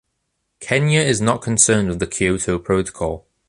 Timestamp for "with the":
1.89-2.07